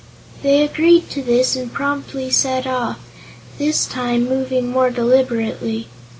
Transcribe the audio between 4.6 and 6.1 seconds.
more deliberately.